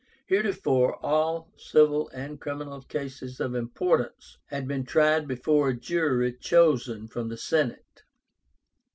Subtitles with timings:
[0.25, 7.07] Heretofore all civil and criminal cases of importance had been tried before a jury chosen
[7.07, 8.01] from the Senate.